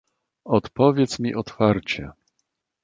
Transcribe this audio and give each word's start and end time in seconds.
"Odpowiedz 0.45 1.19
mi 1.19 1.35
otwarcie." 1.35 2.11